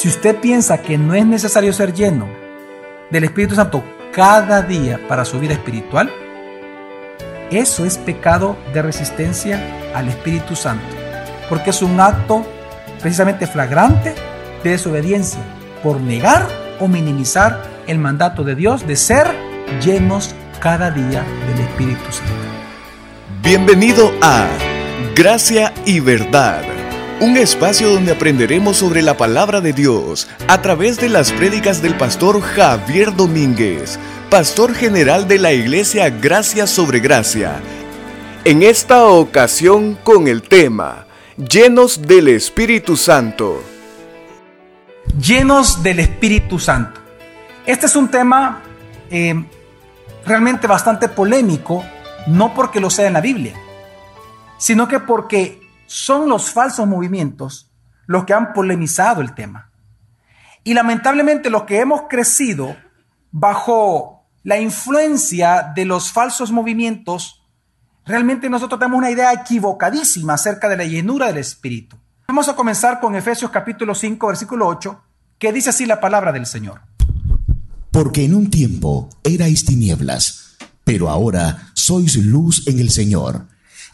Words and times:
Si 0.00 0.08
usted 0.08 0.36
piensa 0.36 0.80
que 0.80 0.96
no 0.96 1.12
es 1.12 1.26
necesario 1.26 1.74
ser 1.74 1.92
lleno 1.92 2.26
del 3.10 3.24
Espíritu 3.24 3.54
Santo 3.54 3.84
cada 4.14 4.62
día 4.62 4.98
para 5.06 5.26
su 5.26 5.38
vida 5.38 5.52
espiritual, 5.52 6.10
eso 7.50 7.84
es 7.84 7.98
pecado 7.98 8.56
de 8.72 8.80
resistencia 8.80 9.60
al 9.94 10.08
Espíritu 10.08 10.56
Santo, 10.56 10.86
porque 11.50 11.68
es 11.68 11.82
un 11.82 12.00
acto 12.00 12.46
precisamente 13.02 13.46
flagrante 13.46 14.14
de 14.64 14.70
desobediencia 14.70 15.40
por 15.82 16.00
negar 16.00 16.48
o 16.80 16.88
minimizar 16.88 17.62
el 17.86 17.98
mandato 17.98 18.42
de 18.42 18.54
Dios 18.54 18.86
de 18.86 18.96
ser 18.96 19.26
llenos 19.84 20.34
cada 20.60 20.90
día 20.90 21.22
del 21.46 21.60
Espíritu 21.60 22.10
Santo. 22.10 22.32
Bienvenido 23.42 24.10
a 24.22 24.48
Gracia 25.14 25.74
y 25.84 26.00
Verdad, 26.00 26.62
un 27.20 27.36
espacio 27.36 27.90
donde 27.90 28.12
aprenderemos 28.12 28.78
sobre 28.78 29.02
la 29.02 29.14
palabra 29.14 29.60
de 29.60 29.74
Dios 29.74 30.26
a 30.48 30.62
través 30.62 30.96
de 30.98 31.10
las 31.10 31.32
prédicas 31.32 31.82
del 31.82 31.94
pastor 31.94 32.40
Javier 32.40 33.14
Domínguez, 33.14 33.98
pastor 34.30 34.72
general 34.74 35.28
de 35.28 35.38
la 35.38 35.52
iglesia 35.52 36.08
Gracia 36.08 36.66
sobre 36.66 36.98
Gracia. 36.98 37.60
En 38.44 38.62
esta 38.62 39.04
ocasión 39.04 39.98
con 40.02 40.28
el 40.28 40.40
tema, 40.40 41.06
llenos 41.36 42.00
del 42.00 42.28
Espíritu 42.28 42.96
Santo. 42.96 43.62
Llenos 45.20 45.82
del 45.82 46.00
Espíritu 46.00 46.58
Santo. 46.58 47.00
Este 47.66 47.84
es 47.84 47.96
un 47.96 48.08
tema 48.08 48.62
eh, 49.10 49.44
realmente 50.24 50.66
bastante 50.66 51.06
polémico, 51.10 51.84
no 52.28 52.54
porque 52.54 52.80
lo 52.80 52.88
sea 52.88 53.08
en 53.08 53.12
la 53.12 53.20
Biblia, 53.20 53.52
sino 54.56 54.88
que 54.88 55.00
porque 55.00 55.59
son 55.90 56.28
los 56.28 56.52
falsos 56.52 56.86
movimientos 56.86 57.68
los 58.06 58.24
que 58.24 58.32
han 58.32 58.52
polemizado 58.52 59.22
el 59.22 59.34
tema. 59.34 59.72
Y 60.62 60.72
lamentablemente 60.74 61.50
los 61.50 61.64
que 61.64 61.80
hemos 61.80 62.02
crecido 62.08 62.76
bajo 63.32 64.24
la 64.44 64.60
influencia 64.60 65.72
de 65.74 65.84
los 65.84 66.12
falsos 66.12 66.52
movimientos, 66.52 67.42
realmente 68.06 68.48
nosotros 68.48 68.78
tenemos 68.78 68.98
una 68.98 69.10
idea 69.10 69.32
equivocadísima 69.32 70.34
acerca 70.34 70.68
de 70.68 70.76
la 70.76 70.84
llenura 70.84 71.26
del 71.26 71.38
Espíritu. 71.38 71.96
Vamos 72.28 72.48
a 72.48 72.54
comenzar 72.54 73.00
con 73.00 73.16
Efesios 73.16 73.50
capítulo 73.50 73.92
5, 73.92 74.28
versículo 74.28 74.68
8, 74.68 75.02
que 75.40 75.52
dice 75.52 75.70
así 75.70 75.86
la 75.86 75.98
palabra 75.98 76.30
del 76.30 76.46
Señor. 76.46 76.82
Porque 77.90 78.24
en 78.24 78.36
un 78.36 78.48
tiempo 78.48 79.08
erais 79.24 79.64
tinieblas, 79.64 80.56
pero 80.84 81.10
ahora 81.10 81.72
sois 81.74 82.14
luz 82.14 82.68
en 82.68 82.78
el 82.78 82.90
Señor. 82.90 83.46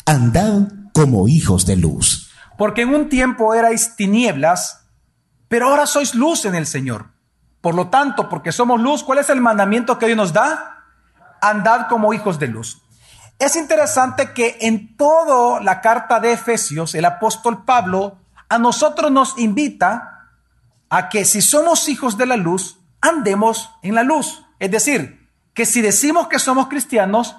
Andad 0.04 0.85
como 0.96 1.28
hijos 1.28 1.66
de 1.66 1.76
luz. 1.76 2.30
Porque 2.56 2.80
en 2.80 2.94
un 2.94 3.10
tiempo 3.10 3.52
erais 3.52 3.96
tinieblas, 3.96 4.86
pero 5.46 5.68
ahora 5.68 5.84
sois 5.84 6.14
luz 6.14 6.46
en 6.46 6.54
el 6.54 6.66
Señor. 6.66 7.10
Por 7.60 7.74
lo 7.74 7.88
tanto, 7.88 8.30
porque 8.30 8.50
somos 8.50 8.80
luz, 8.80 9.04
¿cuál 9.04 9.18
es 9.18 9.28
el 9.28 9.42
mandamiento 9.42 9.98
que 9.98 10.06
Dios 10.06 10.16
nos 10.16 10.32
da? 10.32 10.86
Andad 11.42 11.88
como 11.90 12.14
hijos 12.14 12.38
de 12.38 12.46
luz. 12.46 12.80
Es 13.38 13.56
interesante 13.56 14.32
que 14.32 14.56
en 14.62 14.96
toda 14.96 15.60
la 15.60 15.82
carta 15.82 16.18
de 16.18 16.32
Efesios, 16.32 16.94
el 16.94 17.04
apóstol 17.04 17.66
Pablo 17.66 18.16
a 18.48 18.56
nosotros 18.56 19.12
nos 19.12 19.38
invita 19.38 20.30
a 20.88 21.10
que 21.10 21.26
si 21.26 21.42
somos 21.42 21.90
hijos 21.90 22.16
de 22.16 22.24
la 22.24 22.38
luz, 22.38 22.78
andemos 23.02 23.68
en 23.82 23.96
la 23.96 24.02
luz. 24.02 24.46
Es 24.58 24.70
decir, 24.70 25.28
que 25.52 25.66
si 25.66 25.82
decimos 25.82 26.28
que 26.28 26.38
somos 26.38 26.68
cristianos, 26.68 27.36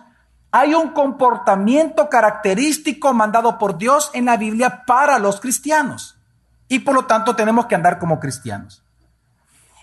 hay 0.52 0.74
un 0.74 0.90
comportamiento 0.90 2.10
característico 2.10 3.14
mandado 3.14 3.58
por 3.58 3.78
Dios 3.78 4.10
en 4.14 4.26
la 4.26 4.38
Biblia 4.38 4.84
para 4.86 5.20
los 5.20 5.40
cristianos. 5.40 6.20
Y 6.68 6.80
por 6.80 6.96
lo 6.96 7.06
tanto 7.06 7.36
tenemos 7.36 7.66
que 7.66 7.76
andar 7.76 8.00
como 8.00 8.20
cristianos. 8.20 8.84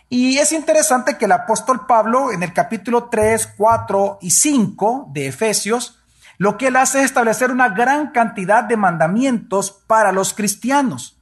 Y 0.08 0.38
es 0.38 0.52
interesante 0.52 1.16
que 1.16 1.24
el 1.24 1.32
apóstol 1.32 1.86
Pablo 1.86 2.30
en 2.30 2.42
el 2.42 2.52
capítulo 2.52 3.08
3, 3.08 3.54
4 3.56 4.18
y 4.20 4.30
5 4.30 5.10
de 5.12 5.28
Efesios, 5.28 5.98
lo 6.38 6.58
que 6.58 6.68
él 6.68 6.76
hace 6.76 6.98
es 6.98 7.06
establecer 7.06 7.50
una 7.50 7.70
gran 7.70 8.10
cantidad 8.10 8.64
de 8.64 8.76
mandamientos 8.76 9.70
para 9.70 10.12
los 10.12 10.34
cristianos. 10.34 11.20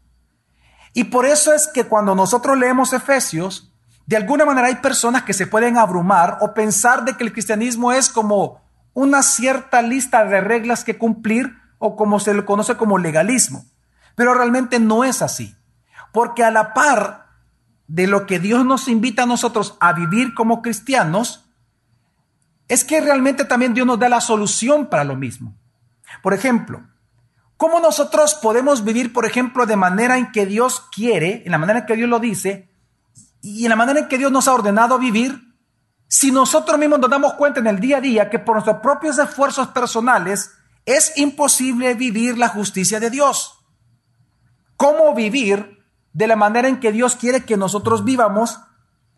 Y 0.95 1.05
por 1.05 1.27
eso 1.27 1.55
es 1.55 1.69
que 1.69 1.85
cuando 1.85 2.15
nosotros 2.15 2.59
leemos 2.59 2.93
Efesios, 2.93 3.73
de 4.07 4.17
alguna 4.17 4.45
manera 4.45 4.69
hay 4.69 4.77
personas 4.77 5.23
que 5.23 5.33
se 5.33 5.47
pueden 5.47 5.79
abrumar 5.79 6.39
o 6.41 6.53
pensar 6.53 7.05
de 7.05 7.17
que 7.17 7.25
el 7.25 7.33
cristianismo 7.33 7.93
es 7.93 8.09
como 8.09 8.62
una 8.95 9.23
cierta 9.23 9.83
lista 9.83 10.25
de 10.25 10.41
reglas 10.41 10.85
que 10.85 10.99
cumplir 10.99 11.57
o 11.79 11.97
como 11.97 12.21
se 12.21 12.35
le 12.35 12.45
conoce 12.45 12.77
como 12.77 12.99
legalismo. 12.99 13.65
Pero 14.15 14.35
realmente 14.35 14.79
no 14.79 15.05
es 15.05 15.23
así. 15.23 15.57
Porque 16.13 16.45
a 16.45 16.51
la 16.51 16.75
par 16.75 17.27
de 17.89 18.07
lo 18.07 18.27
que 18.27 18.39
Dios 18.39 18.65
nos 18.65 18.89
invita 18.89 19.25
a 19.25 19.27
nosotros 19.27 19.77
a 19.81 19.93
vivir 19.93 20.35
como 20.35 20.63
cristianos, 20.63 21.45
es 22.69 22.85
que 22.85 23.01
realmente 23.01 23.45
también 23.45 23.75
Dios 23.75 23.87
nos 23.87 23.99
da 23.99 24.09
la 24.09 24.21
solución 24.21 24.87
para 24.87 25.05
lo 25.05 25.17
mismo. 25.17 25.55
Por 26.23 26.35
ejemplo, 26.35 26.83
¿cómo 27.57 27.81
nosotros 27.81 28.35
podemos 28.35 28.85
vivir, 28.85 29.13
por 29.13 29.27
ejemplo, 29.27 29.67
de 29.67 29.77
manera 29.77 30.17
en 30.19 30.33
que 30.33 30.47
Dios 30.47 30.89
quiere, 30.95 31.43
en 31.45 31.53
la 31.53 31.59
manera 31.59 31.81
en 31.81 31.87
que 31.87 31.97
Dios 31.97 32.09
lo 32.09 32.19
dice, 32.19 32.71
y 33.43 33.65
en 33.65 33.71
la 33.71 33.77
manera 33.77 34.01
en 34.01 34.09
que 34.09 34.19
Dios 34.19 34.33
nos 34.33 34.49
ha 34.49 34.55
ordenado 34.55 34.99
vivir, 34.99 35.52
si 36.13 36.31
nosotros 36.31 36.79
mismos 36.79 36.99
nos 36.99 37.09
damos 37.09 37.33
cuenta 37.33 37.61
en 37.61 37.67
el 37.67 37.81
día 37.81 37.97
a 37.97 38.01
día 38.03 38.29
que 38.29 38.39
por 38.39 38.57
nuestros 38.57 38.83
propios 38.83 39.19
esfuerzos 39.19 39.69
personales 39.69 40.51
es 40.85 41.17
imposible 41.17 41.95
vivir 41.95 42.37
la 42.37 42.49
justicia 42.49 43.01
de 43.01 43.09
Dios. 43.09 43.65
¿Cómo 44.77 45.15
vivir 45.15 45.83
de 46.13 46.27
la 46.27 46.37
manera 46.37 46.69
en 46.69 46.81
que 46.81 46.93
Dios 46.93 47.17
quiere 47.17 47.47
que 47.47 47.57
nosotros 47.57 48.05
vivamos 48.05 48.61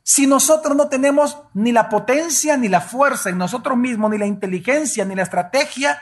si 0.04 0.28
nosotros 0.28 0.76
no 0.76 0.86
tenemos 0.86 1.36
ni 1.52 1.72
la 1.72 1.88
potencia 1.88 2.56
ni 2.56 2.68
la 2.68 2.80
fuerza 2.80 3.28
en 3.28 3.38
nosotros 3.38 3.76
mismos, 3.76 4.12
ni 4.12 4.18
la 4.18 4.26
inteligencia 4.26 5.04
ni 5.04 5.16
la 5.16 5.24
estrategia 5.24 6.00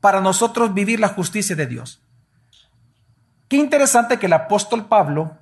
para 0.00 0.20
nosotros 0.20 0.72
vivir 0.72 1.00
la 1.00 1.08
justicia 1.08 1.56
de 1.56 1.66
Dios? 1.66 2.00
Qué 3.48 3.56
interesante 3.56 4.20
que 4.20 4.26
el 4.26 4.34
apóstol 4.34 4.86
Pablo 4.86 5.36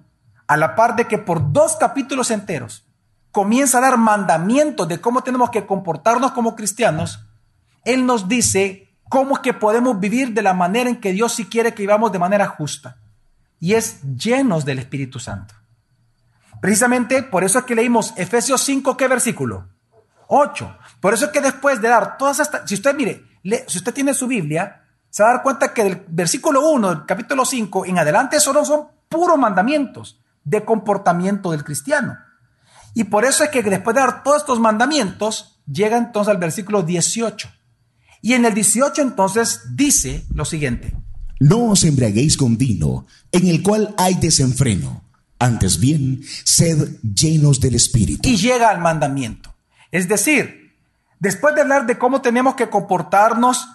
a 0.47 0.57
la 0.57 0.75
par 0.75 0.97
de 0.97 1.07
que 1.07 1.19
por 1.19 1.53
dos 1.53 1.77
capítulos 1.77 2.31
enteros 2.31 2.90
comienza 3.33 3.79
a 3.79 3.83
dar 3.83 3.97
mandamientos 3.97 4.89
de 4.89 5.01
cómo 5.01 5.23
tenemos 5.23 5.51
que 5.51 5.67
comportarnos 5.67 6.33
como 6.33 6.57
cristianos, 6.57 7.27
Él 7.85 8.07
nos 8.07 8.29
dice 8.29 8.89
cómo 9.09 9.35
es 9.35 9.41
que 9.41 9.55
podemos 9.55 9.99
vivir 9.99 10.33
de 10.33 10.43
la 10.43 10.55
manera 10.55 10.91
en 10.91 11.01
que 11.01 11.13
Dios 11.13 11.35
sí 11.35 11.47
quiere 11.47 11.75
que 11.75 11.83
vivamos 11.83 12.13
de 12.13 12.19
manera 12.19 12.47
justa. 12.47 12.97
Y 13.59 13.75
es 13.75 14.01
llenos 14.03 14.65
del 14.65 14.79
Espíritu 14.79 15.19
Santo. 15.19 15.55
Precisamente 16.61 17.23
por 17.23 17.45
eso 17.45 17.59
es 17.59 17.65
que 17.65 17.75
leímos 17.75 18.13
Efesios 18.17 18.63
5, 18.63 18.97
¿qué 18.97 19.09
versículo? 19.09 19.69
8. 20.29 20.77
Por 21.01 21.15
eso 21.15 21.27
es 21.27 21.31
que 21.33 21.41
después 21.41 21.81
de 21.81 21.89
dar 21.89 22.17
todas 22.17 22.39
estas, 22.41 22.69
si 22.69 22.75
usted 22.75 22.95
mire, 22.95 23.25
si 23.67 23.79
usted 23.79 23.93
tiene 23.93 24.15
su 24.15 24.27
Biblia, 24.27 24.85
se 25.09 25.23
va 25.23 25.31
a 25.31 25.33
dar 25.35 25.43
cuenta 25.43 25.75
que 25.75 25.83
del 25.83 26.05
versículo 26.09 26.69
1 26.71 26.89
del 26.89 27.07
capítulo 27.07 27.45
5 27.45 27.87
en 27.87 27.99
adelante 27.99 28.39
solo 28.39 28.65
son 28.65 28.89
puros 29.09 29.39
mandamientos 29.39 30.21
de 30.45 30.65
comportamiento 30.65 31.51
del 31.51 31.65
cristiano. 31.65 32.17
Y 32.95 33.05
por 33.05 33.25
eso 33.25 33.45
es 33.45 33.51
que 33.51 33.62
después 33.62 33.95
de 33.95 34.01
dar 34.01 34.23
todos 34.23 34.39
estos 34.39 34.61
mandamientos, 34.61 35.61
llega 35.67 35.97
entonces 35.97 36.31
al 36.31 36.39
versículo 36.39 36.83
18. 36.83 37.49
Y 38.23 38.34
en 38.34 38.45
el 38.45 38.55
18 38.55 39.03
entonces 39.03 39.62
dice 39.75 40.25
lo 40.34 40.45
siguiente. 40.45 40.95
No 41.39 41.71
os 41.71 41.84
embriaguéis 41.84 42.37
con 42.37 42.59
vino, 42.59 43.06
en 43.33 43.47
el 43.47 43.62
cual 43.62 43.95
hay 43.97 44.15
desenfreno. 44.15 45.05
Antes 45.39 45.81
bien, 45.81 46.21
sed 46.45 46.99
llenos 47.03 47.61
del 47.61 47.75
Espíritu. 47.75 48.28
Y 48.28 48.37
llega 48.37 48.69
al 48.69 48.78
mandamiento. 48.78 49.55
Es 49.91 50.07
decir, 50.07 50.77
después 51.19 51.55
de 51.55 51.62
hablar 51.62 51.87
de 51.87 51.97
cómo 51.97 52.21
tenemos 52.21 52.57
que 52.57 52.69
comportarnos, 52.69 53.67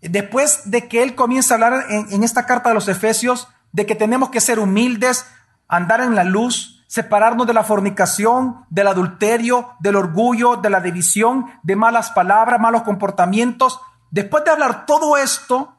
después 0.00 0.62
de 0.64 0.88
que 0.88 1.02
él 1.02 1.14
comienza 1.14 1.54
a 1.54 1.56
hablar 1.56 1.86
en, 1.90 2.10
en 2.10 2.24
esta 2.24 2.46
carta 2.46 2.70
de 2.70 2.74
los 2.74 2.88
Efesios, 2.88 3.48
de 3.72 3.84
que 3.84 3.94
tenemos 3.94 4.30
que 4.30 4.40
ser 4.40 4.58
humildes, 4.58 5.26
andar 5.68 6.00
en 6.00 6.14
la 6.14 6.24
luz, 6.24 6.79
separarnos 6.90 7.46
de 7.46 7.54
la 7.54 7.62
fornicación, 7.62 8.64
del 8.68 8.88
adulterio, 8.88 9.76
del 9.78 9.94
orgullo, 9.94 10.56
de 10.56 10.70
la 10.70 10.80
división, 10.80 11.46
de 11.62 11.76
malas 11.76 12.10
palabras, 12.10 12.58
malos 12.58 12.82
comportamientos. 12.82 13.80
Después 14.10 14.44
de 14.44 14.50
hablar 14.50 14.86
todo 14.86 15.16
esto, 15.16 15.76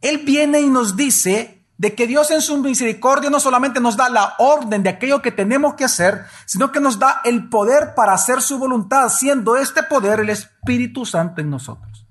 Él 0.00 0.22
viene 0.24 0.60
y 0.60 0.68
nos 0.68 0.96
dice 0.96 1.64
de 1.78 1.94
que 1.94 2.08
Dios 2.08 2.32
en 2.32 2.42
su 2.42 2.58
misericordia 2.58 3.30
no 3.30 3.38
solamente 3.38 3.78
nos 3.78 3.96
da 3.96 4.08
la 4.08 4.34
orden 4.38 4.82
de 4.82 4.88
aquello 4.88 5.22
que 5.22 5.30
tenemos 5.30 5.74
que 5.74 5.84
hacer, 5.84 6.24
sino 6.46 6.72
que 6.72 6.80
nos 6.80 6.98
da 6.98 7.20
el 7.24 7.48
poder 7.48 7.94
para 7.94 8.12
hacer 8.12 8.42
su 8.42 8.58
voluntad, 8.58 9.10
siendo 9.10 9.56
este 9.56 9.84
poder 9.84 10.18
el 10.18 10.30
Espíritu 10.30 11.06
Santo 11.06 11.42
en 11.42 11.50
nosotros. 11.50 12.08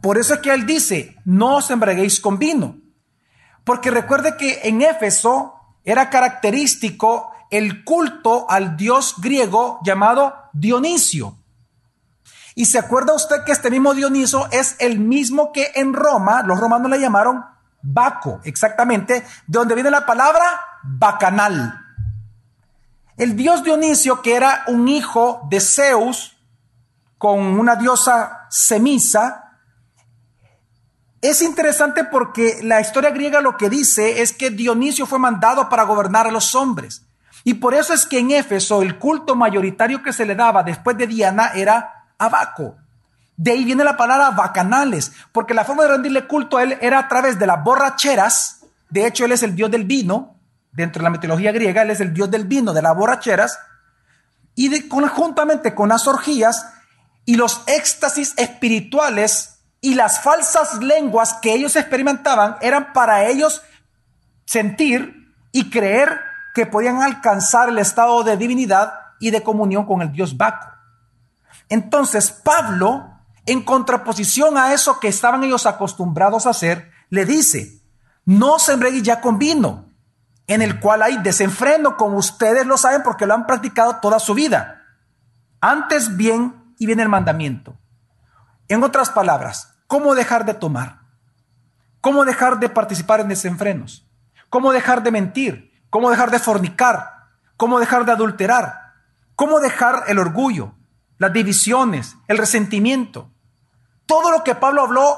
Por 0.00 0.16
eso 0.16 0.32
es 0.32 0.40
que 0.40 0.54
Él 0.54 0.64
dice, 0.64 1.18
no 1.26 1.56
os 1.56 1.70
embriaguéis 1.70 2.18
con 2.18 2.38
vino. 2.38 2.78
Porque 3.62 3.90
recuerde 3.90 4.38
que 4.38 4.60
en 4.64 4.80
Éfeso 4.80 5.55
era 5.86 6.10
característico 6.10 7.30
el 7.50 7.84
culto 7.84 8.44
al 8.50 8.76
dios 8.76 9.14
griego 9.18 9.78
llamado 9.84 10.34
Dionisio. 10.52 11.38
Y 12.56 12.66
se 12.66 12.78
acuerda 12.78 13.14
usted 13.14 13.44
que 13.44 13.52
este 13.52 13.70
mismo 13.70 13.94
Dioniso 13.94 14.48
es 14.50 14.76
el 14.80 14.98
mismo 14.98 15.52
que 15.52 15.72
en 15.76 15.94
Roma, 15.94 16.42
los 16.42 16.58
romanos 16.58 16.90
le 16.90 17.00
llamaron 17.00 17.44
Baco, 17.82 18.40
exactamente, 18.44 19.20
de 19.20 19.24
donde 19.46 19.74
viene 19.74 19.90
la 19.90 20.06
palabra 20.06 20.42
bacanal. 20.82 21.80
El 23.16 23.36
dios 23.36 23.62
Dionisio, 23.62 24.22
que 24.22 24.34
era 24.34 24.64
un 24.66 24.88
hijo 24.88 25.46
de 25.48 25.60
Zeus 25.60 26.36
con 27.16 27.38
una 27.38 27.76
diosa 27.76 28.46
Semisa, 28.50 29.45
es 31.28 31.42
interesante 31.42 32.04
porque 32.04 32.58
la 32.62 32.80
historia 32.80 33.10
griega 33.10 33.40
lo 33.40 33.56
que 33.56 33.70
dice 33.70 34.22
es 34.22 34.32
que 34.32 34.50
Dionisio 34.50 35.06
fue 35.06 35.18
mandado 35.18 35.68
para 35.68 35.84
gobernar 35.84 36.26
a 36.26 36.30
los 36.30 36.54
hombres. 36.54 37.06
Y 37.44 37.54
por 37.54 37.74
eso 37.74 37.92
es 37.92 38.06
que 38.06 38.18
en 38.18 38.32
Éfeso 38.32 38.82
el 38.82 38.98
culto 38.98 39.36
mayoritario 39.36 40.02
que 40.02 40.12
se 40.12 40.26
le 40.26 40.34
daba 40.34 40.62
después 40.62 40.96
de 40.98 41.06
Diana 41.06 41.52
era 41.54 42.06
Abaco. 42.18 42.76
De 43.36 43.52
ahí 43.52 43.64
viene 43.64 43.84
la 43.84 43.96
palabra 43.96 44.30
bacanales, 44.30 45.12
porque 45.32 45.54
la 45.54 45.64
forma 45.64 45.82
de 45.84 45.90
rendirle 45.90 46.26
culto 46.26 46.56
a 46.56 46.62
él 46.62 46.78
era 46.80 46.98
a 46.98 47.08
través 47.08 47.38
de 47.38 47.46
las 47.46 47.62
borracheras. 47.62 48.64
De 48.88 49.06
hecho, 49.06 49.24
él 49.24 49.32
es 49.32 49.42
el 49.42 49.54
dios 49.54 49.70
del 49.70 49.84
vino. 49.84 50.36
Dentro 50.72 51.00
de 51.00 51.04
la 51.04 51.10
mitología 51.10 51.52
griega, 51.52 51.82
él 51.82 51.90
es 51.90 52.00
el 52.00 52.12
dios 52.12 52.30
del 52.30 52.44
vino, 52.44 52.72
de 52.72 52.82
las 52.82 52.96
borracheras. 52.96 53.58
Y 54.54 54.68
de, 54.68 54.88
conjuntamente 54.88 55.74
con 55.74 55.90
las 55.90 56.06
orgías 56.06 56.66
y 57.26 57.36
los 57.36 57.62
éxtasis 57.66 58.34
espirituales 58.38 59.55
y 59.86 59.94
las 59.94 60.18
falsas 60.20 60.82
lenguas 60.82 61.34
que 61.40 61.54
ellos 61.54 61.76
experimentaban 61.76 62.56
eran 62.60 62.92
para 62.92 63.26
ellos 63.26 63.62
sentir 64.44 65.32
y 65.52 65.70
creer 65.70 66.18
que 66.56 66.66
podían 66.66 67.02
alcanzar 67.02 67.68
el 67.68 67.78
estado 67.78 68.24
de 68.24 68.36
divinidad 68.36 68.94
y 69.20 69.30
de 69.30 69.44
comunión 69.44 69.86
con 69.86 70.02
el 70.02 70.10
dios 70.10 70.36
Baco. 70.36 70.66
Entonces 71.68 72.32
Pablo 72.32 73.12
en 73.44 73.62
contraposición 73.62 74.58
a 74.58 74.74
eso 74.74 74.98
que 74.98 75.06
estaban 75.06 75.44
ellos 75.44 75.66
acostumbrados 75.66 76.46
a 76.46 76.50
hacer, 76.50 76.90
le 77.10 77.24
dice, 77.24 77.80
no 78.24 78.58
se 78.58 78.76
ya 79.02 79.20
con 79.20 79.38
vino, 79.38 79.86
en 80.48 80.62
el 80.62 80.80
cual 80.80 81.02
hay 81.04 81.18
desenfreno, 81.18 81.96
como 81.96 82.16
ustedes 82.16 82.66
lo 82.66 82.76
saben 82.76 83.04
porque 83.04 83.24
lo 83.24 83.34
han 83.34 83.46
practicado 83.46 84.00
toda 84.00 84.18
su 84.18 84.34
vida. 84.34 84.82
Antes 85.60 86.16
bien, 86.16 86.74
y 86.76 86.86
viene 86.86 87.04
el 87.04 87.08
mandamiento. 87.08 87.78
En 88.66 88.82
otras 88.82 89.10
palabras, 89.10 89.75
¿cómo 89.86 90.14
dejar 90.14 90.44
de 90.44 90.54
tomar? 90.54 91.00
¿Cómo 92.00 92.24
dejar 92.24 92.58
de 92.58 92.68
participar 92.68 93.20
en 93.20 93.28
desenfrenos? 93.28 94.06
¿Cómo 94.50 94.72
dejar 94.72 95.02
de 95.02 95.10
mentir? 95.10 95.72
¿Cómo 95.90 96.10
dejar 96.10 96.30
de 96.30 96.38
fornicar? 96.38 97.28
¿Cómo 97.56 97.78
dejar 97.80 98.04
de 98.04 98.12
adulterar? 98.12 98.92
¿Cómo 99.34 99.60
dejar 99.60 100.04
el 100.08 100.18
orgullo, 100.18 100.74
las 101.18 101.32
divisiones, 101.32 102.16
el 102.28 102.38
resentimiento? 102.38 103.30
todo 104.06 104.30
lo 104.30 104.42
que 104.44 104.54
Pablo 104.54 104.82
habló 104.82 105.16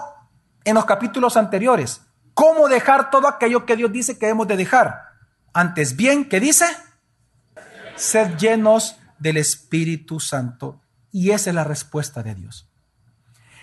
en 0.64 0.74
los 0.74 0.86
capítulos 0.86 1.36
anteriores. 1.36 2.00
¿Cómo 2.34 2.68
dejar 2.68 3.10
todo 3.10 3.28
aquello 3.28 3.66
que 3.66 3.76
Dios 3.76 3.92
dice 3.92 4.18
que 4.18 4.26
debemos 4.26 4.48
de 4.48 4.56
dejar? 4.56 5.02
Antes 5.52 5.96
bien, 5.96 6.28
¿qué 6.28 6.40
dice? 6.40 6.66
Sed 7.96 8.36
llenos 8.36 8.96
del 9.18 9.36
Espíritu 9.36 10.20
Santo. 10.20 10.80
Y 11.10 11.30
esa 11.30 11.50
es 11.50 11.54
la 11.54 11.64
respuesta 11.64 12.22
de 12.22 12.34
Dios. 12.34 12.67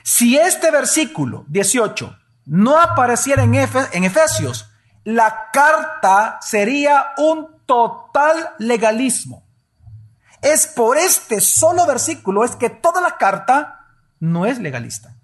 Si 0.07 0.37
este 0.37 0.69
versículo 0.69 1.45
18 1.47 2.15
no 2.45 2.79
apareciera 2.79 3.41
en, 3.41 3.55
Efesios, 3.55 4.69
la 5.03 5.49
carta 5.51 6.37
sería 6.41 7.07
un 7.17 7.47
total 7.65 8.51
legalismo. 8.59 9.43
Es 10.43 10.67
por 10.67 10.99
este 10.99 11.41
solo 11.41 11.87
versículo 11.87 12.43
es 12.43 12.55
que 12.55 12.69
toda 12.69 13.01
la 13.01 13.17
carta 13.17 13.87
no 14.19 14.45
es 14.45 14.59
legalista. 14.59 15.15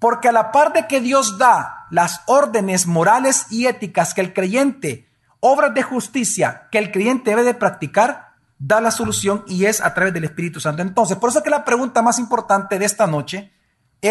Porque 0.00 0.28
a 0.28 0.32
la 0.32 0.50
par 0.50 0.72
de 0.72 0.88
que 0.88 1.00
Dios 1.00 1.38
da 1.38 1.86
las 1.92 2.22
órdenes 2.26 2.88
morales 2.88 3.46
y 3.48 3.66
éticas 3.66 4.12
que 4.12 4.22
el 4.22 4.34
creyente, 4.34 5.08
obras 5.38 5.72
de 5.72 5.84
justicia 5.84 6.66
que 6.72 6.78
el 6.78 6.90
creyente 6.90 7.30
debe 7.30 7.44
de 7.44 7.54
practicar, 7.54 8.32
da 8.58 8.80
la 8.80 8.90
solución 8.90 9.44
y 9.46 9.66
es 9.66 9.80
a 9.80 9.94
través 9.94 10.12
del 10.12 10.24
Espíritu 10.24 10.58
Santo. 10.58 10.82
Entonces, 10.82 11.16
por 11.16 11.30
eso 11.30 11.44
que 11.44 11.50
la 11.50 11.64
pregunta 11.64 12.02
más 12.02 12.18
importante 12.18 12.80
de 12.80 12.86
esta 12.86 13.06
noche 13.06 13.53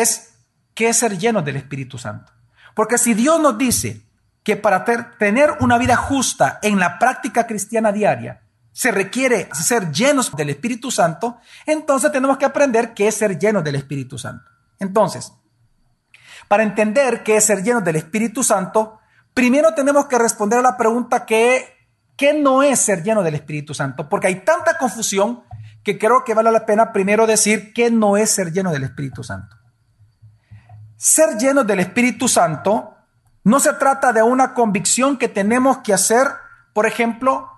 es, 0.02 0.36
¿qué 0.74 0.90
es 0.90 0.98
ser 0.98 1.18
lleno 1.18 1.42
del 1.42 1.56
Espíritu 1.56 1.98
Santo? 1.98 2.32
Porque 2.76 2.98
si 2.98 3.14
Dios 3.14 3.40
nos 3.40 3.58
dice 3.58 4.02
que 4.44 4.56
para 4.56 4.84
tener 5.18 5.58
una 5.60 5.78
vida 5.78 5.96
justa 5.96 6.60
en 6.62 6.80
la 6.80 7.00
práctica 7.00 7.48
cristiana 7.48 7.92
diaria, 7.92 8.42
se 8.72 8.92
requiere 8.92 9.50
ser 9.54 9.92
llenos 9.92 10.36
del 10.36 10.50
Espíritu 10.50 10.90
Santo, 10.90 11.38
entonces 11.66 12.12
tenemos 12.12 12.38
que 12.38 12.46
aprender 12.46 12.94
qué 12.94 13.08
es 13.08 13.16
ser 13.16 13.38
llenos 13.38 13.64
del 13.64 13.76
Espíritu 13.76 14.18
Santo. 14.18 14.50
Entonces, 14.80 15.32
para 16.48 16.64
entender 16.64 17.24
qué 17.24 17.38
es 17.38 17.46
ser 17.46 17.64
llenos 17.64 17.84
del 17.84 17.96
Espíritu 17.98 18.44
Santo, 18.44 19.00
primero 19.34 19.74
tenemos 19.76 20.08
que 20.08 20.18
responder 20.18 20.60
a 20.60 20.64
la 20.64 20.76
pregunta 20.76 21.26
que, 21.26 21.88
¿qué 22.18 22.34
no 22.34 22.64
es 22.64 22.80
ser 22.80 23.04
lleno 23.04 23.22
del 23.22 23.36
Espíritu 23.36 23.74
Santo? 23.74 24.10
Porque 24.10 24.28
hay 24.28 24.44
tanta 24.44 24.78
confusión 24.78 25.44
que 25.84 26.00
creo 26.00 26.24
que 26.24 26.34
vale 26.34 26.52
la 26.52 26.66
pena 26.66 26.92
primero 26.92 27.28
decir 27.28 27.74
qué 27.74 27.92
no 27.92 28.18
es 28.18 28.32
ser 28.32 28.52
lleno 28.52 28.72
del 28.72 28.84
Espíritu 28.84 29.24
Santo. 29.24 29.56
Ser 31.04 31.38
lleno 31.38 31.66
del 31.66 31.82
Espíritu 31.82 32.30
Santo 32.30 32.96
no 33.44 33.60
se 33.60 33.74
trata 33.74 34.14
de 34.14 34.24
una 34.24 34.54
convicción 34.54 35.18
que 35.18 35.28
tenemos 35.28 35.80
que 35.80 35.94
hacer, 35.94 36.30
por 36.72 36.86
ejemplo, 36.86 37.50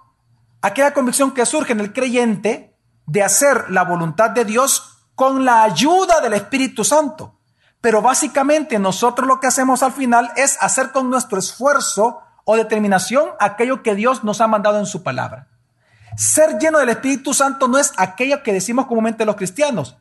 aquella 0.63 0.95
convicción 0.95 1.31
que 1.31 1.45
surge 1.45 1.73
en 1.73 1.79
el 1.79 1.93
creyente 1.93 2.75
de 3.05 3.21
hacer 3.21 3.69
la 3.69 3.83
voluntad 3.83 4.31
de 4.31 4.45
Dios 4.45 4.97
con 5.13 5.45
la 5.45 5.61
ayuda 5.61 6.21
del 6.21 6.33
Espíritu 6.33 6.83
Santo. 6.83 7.37
Pero 7.81 8.01
básicamente 8.01 8.79
nosotros 8.79 9.27
lo 9.27 9.39
que 9.39 9.45
hacemos 9.45 9.83
al 9.83 9.93
final 9.93 10.31
es 10.37 10.57
hacer 10.59 10.91
con 10.91 11.11
nuestro 11.11 11.37
esfuerzo 11.37 12.23
o 12.45 12.55
determinación 12.55 13.29
aquello 13.39 13.83
que 13.83 13.93
Dios 13.93 14.23
nos 14.23 14.41
ha 14.41 14.47
mandado 14.47 14.79
en 14.79 14.87
su 14.87 15.03
palabra. 15.03 15.49
Ser 16.17 16.57
lleno 16.57 16.79
del 16.79 16.89
Espíritu 16.89 17.31
Santo 17.35 17.67
no 17.67 17.77
es 17.77 17.93
aquello 17.97 18.41
que 18.41 18.53
decimos 18.53 18.87
comúnmente 18.87 19.23
los 19.23 19.35
cristianos. 19.35 19.97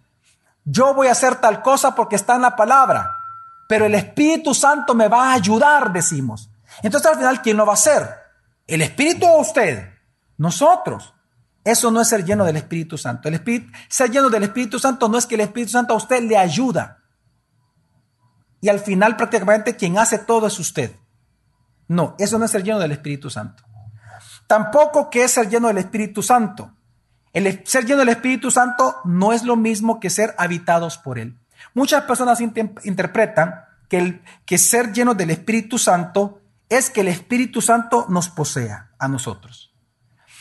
Yo 0.65 0.95
voy 0.95 1.09
a 1.09 1.13
hacer 1.13 1.37
tal 1.43 1.61
cosa 1.61 1.95
porque 1.95 2.17
está 2.17 2.37
en 2.37 2.41
la 2.41 2.57
palabra, 2.57 3.14
pero 3.69 3.87
el 3.87 3.95
Espíritu 3.95 4.55
Santo 4.55 4.95
me 4.95 5.09
va 5.09 5.31
a 5.31 5.35
ayudar, 5.35 5.93
decimos. 5.93 6.51
Entonces 6.83 7.11
al 7.11 7.17
final, 7.17 7.43
¿quién 7.43 7.57
lo 7.57 7.67
va 7.67 7.73
a 7.73 7.75
hacer? 7.75 8.09
¿El 8.67 8.83
Espíritu 8.83 9.27
o 9.27 9.41
usted? 9.41 9.91
Nosotros. 10.37 11.15
Eso 11.65 11.91
no 11.91 12.01
es 12.01 12.09
ser 12.09 12.25
lleno 12.25 12.45
del 12.45 12.57
Espíritu 12.57 12.99
Santo. 12.99 13.29
El 13.29 13.35
Espíritu, 13.35 13.73
ser 13.89 14.11
lleno 14.11 14.29
del 14.29 14.43
Espíritu 14.43 14.79
Santo 14.79 15.09
no 15.09 15.17
es 15.17 15.27
que 15.27 15.37
el 15.37 15.41
Espíritu 15.41 15.73
Santo 15.73 15.95
a 15.95 15.97
usted 15.97 16.23
le 16.23 16.37
ayuda 16.37 17.05
y 18.65 18.71
al 18.71 18.81
final 18.81 19.15
prácticamente 19.17 19.77
quien 19.77 19.99
hace 19.99 20.19
todo 20.19 20.47
es 20.47 20.59
usted. 20.59 20.97
No, 21.87 22.15
eso 22.19 22.39
no 22.39 22.47
es 22.47 22.51
ser 22.51 22.63
lleno 22.63 22.79
del 22.79 22.93
Espíritu 22.93 23.29
Santo. 23.29 23.63
Tampoco 24.47 25.11
que 25.11 25.25
es 25.25 25.33
ser 25.33 25.51
lleno 25.51 25.69
del 25.69 25.77
Espíritu 25.77 26.23
Santo. 26.23 26.73
El 27.35 27.67
ser 27.67 27.85
lleno 27.85 27.99
del 27.99 28.09
Espíritu 28.09 28.51
Santo 28.51 28.97
no 29.05 29.35
es 29.35 29.43
lo 29.43 29.57
mismo 29.57 30.01
que 30.01 30.09
ser 30.09 30.35
habitados 30.39 30.97
por 30.97 31.19
Él. 31.19 31.39
Muchas 31.73 32.05
personas 32.05 32.41
interpretan 32.41 33.65
que, 33.89 33.99
el, 33.99 34.23
que 34.45 34.59
ser 34.59 34.93
lleno 34.93 35.15
del 35.15 35.31
Espíritu 35.31 35.79
Santo 35.79 36.41
es 36.69 36.91
que 36.91 37.01
el 37.01 37.09
Espíritu 37.09 37.61
Santo 37.61 38.07
nos 38.09 38.29
posea 38.29 38.91
a 38.99 39.09
nosotros. 39.09 39.75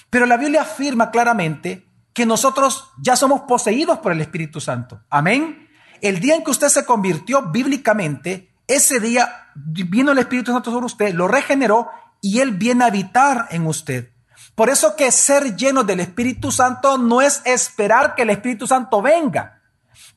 Pero 0.09 0.25
la 0.25 0.37
Biblia 0.37 0.63
afirma 0.63 1.11
claramente 1.11 1.87
que 2.13 2.25
nosotros 2.25 2.91
ya 3.01 3.15
somos 3.15 3.41
poseídos 3.41 3.99
por 3.99 4.11
el 4.11 4.21
Espíritu 4.21 4.61
Santo. 4.61 5.01
Amén 5.09 5.63
el 6.03 6.19
día 6.19 6.35
en 6.35 6.43
que 6.43 6.51
usted 6.51 6.67
se 6.67 6.85
convirtió 6.85 7.43
bíblicamente, 7.43 8.53
ese 8.67 8.99
día 8.99 9.47
vino 9.55 10.11
el 10.11 10.17
Espíritu 10.17 10.51
Santo 10.51 10.69
sobre 10.69 10.85
usted, 10.85 11.13
lo 11.13 11.29
regeneró 11.29 11.89
y 12.21 12.41
Él 12.41 12.51
viene 12.51 12.83
a 12.83 12.87
habitar 12.87 13.47
en 13.51 13.65
usted. 13.65 14.11
Por 14.53 14.69
eso 14.69 14.97
que 14.97 15.09
ser 15.13 15.55
lleno 15.55 15.85
del 15.85 16.01
Espíritu 16.01 16.51
Santo 16.51 16.97
no 16.97 17.21
es 17.21 17.41
esperar 17.45 18.15
que 18.15 18.23
el 18.23 18.31
Espíritu 18.31 18.67
Santo 18.67 19.01
venga. 19.01 19.61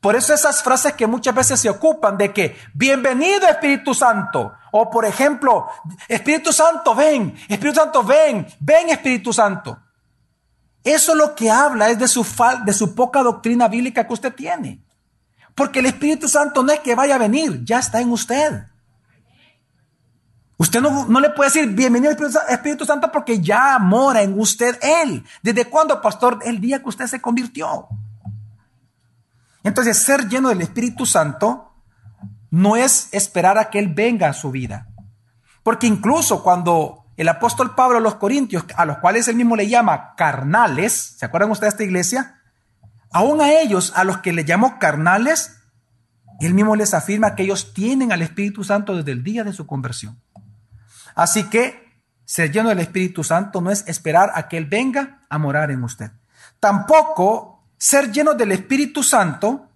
Por 0.00 0.16
eso 0.16 0.34
esas 0.34 0.62
frases 0.62 0.94
que 0.94 1.06
muchas 1.06 1.34
veces 1.34 1.60
se 1.60 1.70
ocupan 1.70 2.16
de 2.16 2.32
que 2.32 2.56
bienvenido 2.74 3.48
Espíritu 3.48 3.94
Santo. 3.94 4.52
O 4.72 4.90
por 4.90 5.04
ejemplo, 5.04 5.68
Espíritu 6.08 6.52
Santo, 6.52 6.94
ven, 6.94 7.34
Espíritu 7.48 7.80
Santo, 7.80 8.02
ven, 8.02 8.46
ven 8.60 8.90
Espíritu 8.90 9.32
Santo. 9.32 9.78
Eso 10.84 11.14
lo 11.14 11.34
que 11.34 11.50
habla 11.50 11.90
es 11.90 11.98
de 11.98 12.06
su, 12.06 12.24
de 12.64 12.72
su 12.72 12.94
poca 12.94 13.22
doctrina 13.22 13.68
bíblica 13.68 14.06
que 14.06 14.12
usted 14.12 14.34
tiene. 14.34 14.80
Porque 15.54 15.80
el 15.80 15.86
Espíritu 15.86 16.28
Santo 16.28 16.62
no 16.62 16.72
es 16.72 16.80
que 16.80 16.94
vaya 16.94 17.16
a 17.16 17.18
venir, 17.18 17.64
ya 17.64 17.78
está 17.78 18.00
en 18.00 18.12
usted. 18.12 18.66
Usted 20.58 20.80
no, 20.80 21.20
le 21.20 21.30
puede 21.30 21.50
decir 21.50 21.68
bienvenido 21.68 22.12
Espíritu 22.48 22.86
Santo 22.86 23.12
porque 23.12 23.40
ya 23.40 23.78
mora 23.78 24.22
en 24.22 24.38
usted 24.38 24.78
Él. 24.80 25.22
¿Desde 25.42 25.66
cuándo, 25.66 26.00
pastor? 26.00 26.38
El 26.44 26.60
día 26.60 26.82
que 26.82 26.88
usted 26.88 27.06
se 27.06 27.20
convirtió. 27.20 27.88
Entonces, 29.66 29.98
ser 29.98 30.28
lleno 30.28 30.48
del 30.48 30.62
Espíritu 30.62 31.06
Santo 31.06 31.74
no 32.50 32.76
es 32.76 33.08
esperar 33.12 33.58
a 33.58 33.70
que 33.70 33.78
Él 33.78 33.92
venga 33.94 34.28
a 34.28 34.32
su 34.32 34.50
vida. 34.50 34.88
Porque 35.62 35.86
incluso 35.86 36.42
cuando 36.42 37.04
el 37.16 37.28
apóstol 37.28 37.74
Pablo 37.74 37.98
a 37.98 38.00
los 38.00 38.14
Corintios, 38.14 38.64
a 38.76 38.84
los 38.84 38.98
cuales 38.98 39.26
él 39.26 39.36
mismo 39.36 39.56
le 39.56 39.68
llama 39.68 40.14
carnales, 40.16 41.16
¿se 41.18 41.24
acuerdan 41.24 41.50
ustedes 41.50 41.72
de 41.72 41.74
esta 41.74 41.84
iglesia? 41.84 42.42
Aún 43.10 43.40
a 43.40 43.52
ellos, 43.52 43.92
a 43.96 44.04
los 44.04 44.18
que 44.18 44.32
le 44.32 44.44
llamó 44.44 44.78
carnales, 44.78 45.56
él 46.40 46.54
mismo 46.54 46.76
les 46.76 46.92
afirma 46.94 47.34
que 47.34 47.42
ellos 47.42 47.72
tienen 47.72 48.12
al 48.12 48.22
Espíritu 48.22 48.64
Santo 48.64 48.94
desde 48.94 49.12
el 49.12 49.24
día 49.24 49.44
de 49.44 49.54
su 49.54 49.66
conversión. 49.66 50.20
Así 51.14 51.44
que 51.44 51.86
Ser 52.26 52.50
lleno 52.50 52.70
del 52.70 52.80
Espíritu 52.80 53.22
Santo 53.22 53.60
no 53.60 53.70
es 53.70 53.86
esperar 53.86 54.32
a 54.34 54.48
que 54.48 54.58
Él 54.58 54.66
venga 54.66 55.24
a 55.30 55.38
morar 55.38 55.70
en 55.70 55.84
usted. 55.84 56.10
Tampoco 56.58 57.55
ser 57.78 58.12
lleno 58.12 58.34
del 58.34 58.52
Espíritu 58.52 59.02
Santo 59.02 59.68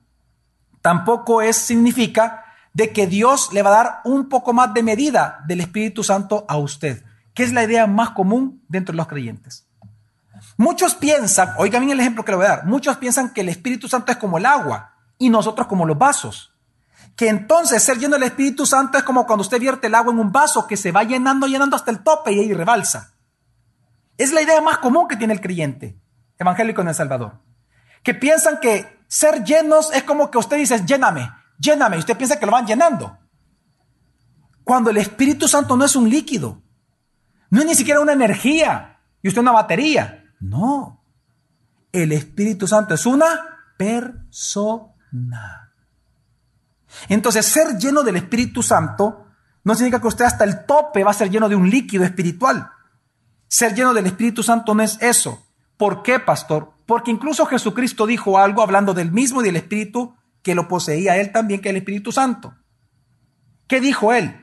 tampoco 0.82 1.42
es 1.42 1.56
significa 1.56 2.44
de 2.72 2.92
que 2.92 3.06
Dios 3.06 3.52
le 3.52 3.62
va 3.62 3.70
a 3.70 3.84
dar 3.84 4.00
un 4.04 4.28
poco 4.28 4.52
más 4.52 4.72
de 4.74 4.82
medida 4.82 5.42
del 5.46 5.60
Espíritu 5.60 6.04
Santo 6.04 6.44
a 6.48 6.56
usted, 6.56 7.04
que 7.34 7.42
es 7.42 7.52
la 7.52 7.64
idea 7.64 7.86
más 7.86 8.10
común 8.10 8.62
dentro 8.68 8.92
de 8.92 8.96
los 8.96 9.08
creyentes. 9.08 9.66
Muchos 10.56 10.94
piensan, 10.94 11.54
oigan 11.58 11.84
bien 11.84 11.92
el 11.92 12.00
ejemplo 12.00 12.24
que 12.24 12.32
le 12.32 12.36
voy 12.36 12.46
a 12.46 12.50
dar, 12.50 12.66
muchos 12.66 12.96
piensan 12.96 13.32
que 13.32 13.40
el 13.40 13.48
Espíritu 13.48 13.88
Santo 13.88 14.12
es 14.12 14.18
como 14.18 14.38
el 14.38 14.46
agua 14.46 14.94
y 15.18 15.28
nosotros 15.28 15.66
como 15.66 15.84
los 15.84 15.98
vasos. 15.98 16.54
Que 17.16 17.28
entonces 17.28 17.82
ser 17.82 17.98
lleno 17.98 18.14
del 18.14 18.22
Espíritu 18.24 18.64
Santo 18.64 18.96
es 18.96 19.04
como 19.04 19.26
cuando 19.26 19.42
usted 19.42 19.60
vierte 19.60 19.88
el 19.88 19.94
agua 19.94 20.12
en 20.12 20.18
un 20.18 20.32
vaso 20.32 20.66
que 20.66 20.76
se 20.76 20.92
va 20.92 21.02
llenando, 21.02 21.46
llenando 21.46 21.76
hasta 21.76 21.90
el 21.90 22.02
tope 22.02 22.32
y 22.32 22.40
ahí 22.40 22.54
rebalsa. 22.54 23.14
Es 24.16 24.32
la 24.32 24.42
idea 24.42 24.60
más 24.60 24.78
común 24.78 25.08
que 25.08 25.16
tiene 25.16 25.34
el 25.34 25.40
creyente 25.40 25.98
evangélico 26.38 26.80
en 26.80 26.88
El 26.88 26.94
Salvador. 26.94 27.49
Que 28.02 28.14
piensan 28.14 28.60
que 28.60 29.00
ser 29.08 29.44
llenos 29.44 29.92
es 29.92 30.04
como 30.04 30.30
que 30.30 30.38
usted 30.38 30.56
dice, 30.56 30.84
lléname, 30.84 31.30
lléname, 31.58 31.96
y 31.96 32.00
usted 32.00 32.16
piensa 32.16 32.38
que 32.38 32.46
lo 32.46 32.52
van 32.52 32.66
llenando. 32.66 33.18
Cuando 34.64 34.90
el 34.90 34.98
Espíritu 34.98 35.48
Santo 35.48 35.76
no 35.76 35.84
es 35.84 35.96
un 35.96 36.08
líquido, 36.08 36.62
no 37.50 37.60
es 37.60 37.66
ni 37.66 37.74
siquiera 37.74 38.00
una 38.00 38.12
energía 38.12 39.00
y 39.22 39.28
usted 39.28 39.40
una 39.40 39.52
batería. 39.52 40.32
No. 40.40 41.04
El 41.92 42.12
Espíritu 42.12 42.66
Santo 42.66 42.94
es 42.94 43.04
una 43.04 43.26
persona. 43.76 45.72
Entonces, 47.08 47.46
ser 47.46 47.76
lleno 47.78 48.02
del 48.02 48.16
Espíritu 48.16 48.62
Santo 48.62 49.26
no 49.64 49.74
significa 49.74 50.00
que 50.00 50.06
usted 50.06 50.24
hasta 50.24 50.44
el 50.44 50.64
tope 50.64 51.04
va 51.04 51.10
a 51.10 51.14
ser 51.14 51.30
lleno 51.30 51.48
de 51.48 51.56
un 51.56 51.68
líquido 51.68 52.04
espiritual. 52.04 52.70
Ser 53.48 53.74
lleno 53.74 53.92
del 53.92 54.06
Espíritu 54.06 54.42
Santo 54.42 54.74
no 54.74 54.82
es 54.82 54.98
eso. 55.00 55.46
¿Por 55.76 56.02
qué, 56.02 56.20
pastor? 56.20 56.72
Porque 56.90 57.12
incluso 57.12 57.46
Jesucristo 57.46 58.04
dijo 58.04 58.36
algo 58.36 58.62
hablando 58.62 58.94
del 58.94 59.12
mismo 59.12 59.40
y 59.40 59.44
del 59.44 59.54
Espíritu 59.54 60.16
que 60.42 60.56
lo 60.56 60.66
poseía 60.66 61.18
él 61.18 61.30
también, 61.30 61.60
que 61.60 61.70
el 61.70 61.76
Espíritu 61.76 62.10
Santo. 62.10 62.52
¿Qué 63.68 63.80
dijo 63.80 64.12
él? 64.12 64.34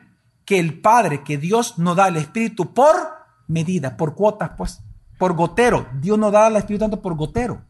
Que 0.45 0.57
el 0.57 0.79
Padre, 0.79 1.23
que 1.23 1.37
Dios 1.37 1.77
no 1.77 1.93
da 1.93 2.07
el 2.07 2.15
Espíritu 2.15 2.73
por 2.73 2.95
medida, 3.49 3.97
por 3.97 4.15
cuotas, 4.15 4.51
pues, 4.55 4.79
por 5.19 5.33
gotero. 5.33 5.89
Dios 5.99 6.17
no 6.17 6.31
da 6.31 6.47
el 6.47 6.55
Espíritu 6.55 6.85
Santo 6.85 7.01
por 7.01 7.15
gotero. 7.15 7.65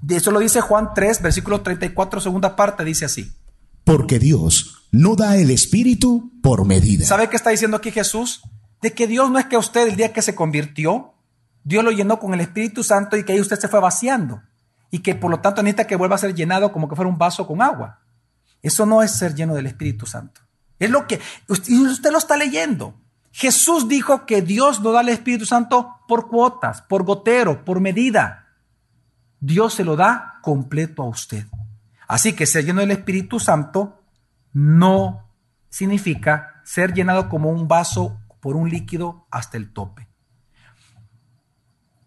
De 0.00 0.16
eso 0.16 0.30
lo 0.30 0.38
dice 0.38 0.62
Juan 0.62 0.94
3, 0.94 1.20
versículo 1.20 1.60
34, 1.60 2.22
segunda 2.22 2.56
parte, 2.56 2.86
dice 2.86 3.04
así. 3.04 3.30
Porque 3.84 4.18
Dios 4.18 4.88
no 4.92 5.14
da 5.14 5.36
el 5.36 5.50
Espíritu 5.50 6.32
por 6.42 6.64
medida. 6.64 7.04
¿Sabe 7.04 7.28
qué 7.28 7.36
está 7.36 7.50
diciendo 7.50 7.76
aquí 7.76 7.90
Jesús? 7.90 8.44
De 8.80 8.94
que 8.94 9.06
Dios 9.06 9.30
no 9.30 9.38
es 9.38 9.44
que 9.44 9.58
usted 9.58 9.88
el 9.88 9.96
día 9.96 10.14
que 10.14 10.22
se 10.22 10.34
convirtió, 10.34 11.12
Dios 11.70 11.84
lo 11.84 11.92
llenó 11.92 12.18
con 12.18 12.34
el 12.34 12.40
Espíritu 12.40 12.82
Santo 12.82 13.16
y 13.16 13.22
que 13.22 13.32
ahí 13.32 13.40
usted 13.40 13.56
se 13.56 13.68
fue 13.68 13.78
vaciando 13.78 14.42
y 14.90 14.98
que 14.98 15.14
por 15.14 15.30
lo 15.30 15.38
tanto 15.38 15.62
necesita 15.62 15.86
que 15.86 15.94
vuelva 15.94 16.16
a 16.16 16.18
ser 16.18 16.34
llenado 16.34 16.72
como 16.72 16.88
que 16.88 16.96
fuera 16.96 17.08
un 17.08 17.16
vaso 17.16 17.46
con 17.46 17.62
agua. 17.62 18.00
Eso 18.60 18.86
no 18.86 19.04
es 19.04 19.12
ser 19.12 19.36
lleno 19.36 19.54
del 19.54 19.68
Espíritu 19.68 20.04
Santo. 20.04 20.40
Es 20.80 20.90
lo 20.90 21.06
que 21.06 21.20
usted 21.46 22.10
lo 22.10 22.18
está 22.18 22.36
leyendo. 22.36 22.96
Jesús 23.30 23.86
dijo 23.86 24.26
que 24.26 24.42
Dios 24.42 24.80
no 24.80 24.90
da 24.90 25.02
el 25.02 25.10
Espíritu 25.10 25.46
Santo 25.46 25.94
por 26.08 26.26
cuotas, 26.26 26.82
por 26.82 27.04
gotero, 27.04 27.64
por 27.64 27.78
medida. 27.78 28.48
Dios 29.38 29.74
se 29.74 29.84
lo 29.84 29.94
da 29.94 30.40
completo 30.42 31.04
a 31.04 31.08
usted. 31.08 31.46
Así 32.08 32.32
que 32.32 32.46
ser 32.46 32.64
lleno 32.64 32.80
del 32.80 32.90
Espíritu 32.90 33.38
Santo 33.38 34.02
no 34.52 35.30
significa 35.68 36.62
ser 36.64 36.92
llenado 36.94 37.28
como 37.28 37.48
un 37.48 37.68
vaso 37.68 38.18
por 38.40 38.56
un 38.56 38.68
líquido 38.68 39.28
hasta 39.30 39.56
el 39.56 39.72
tope. 39.72 40.09